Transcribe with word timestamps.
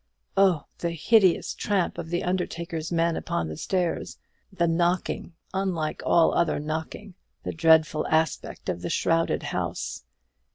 Oh, 0.35 0.63
the 0.79 0.93
hideous 0.93 1.53
tramp 1.53 1.99
of 1.99 2.09
the 2.09 2.23
undertaker's 2.23 2.91
men 2.91 3.15
upon 3.15 3.47
the 3.49 3.55
stairs; 3.55 4.17
the 4.51 4.67
knocking, 4.67 5.33
unlike 5.53 6.01
all 6.03 6.33
other 6.33 6.57
knocking; 6.59 7.13
the 7.43 7.53
dreadful 7.53 8.07
aspect 8.07 8.67
of 8.67 8.81
the 8.81 8.89
shrouded 8.89 9.43
house! 9.43 10.03